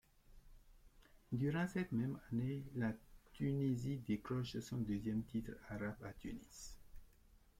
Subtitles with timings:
[1.31, 2.91] Durant cette même année, la
[3.33, 6.75] Tunisie décroche son deuxième titre arabe à Tunis.